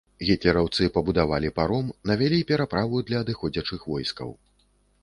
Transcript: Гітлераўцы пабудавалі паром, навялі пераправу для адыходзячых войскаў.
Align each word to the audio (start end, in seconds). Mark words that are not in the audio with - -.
Гітлераўцы 0.27 0.87
пабудавалі 0.95 1.51
паром, 1.59 1.91
навялі 2.13 2.41
пераправу 2.53 3.05
для 3.13 3.23
адыходзячых 3.27 3.89
войскаў. 3.95 4.35